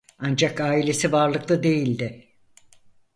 [0.19, 2.27] Ancak ailesi varlıklı değildi.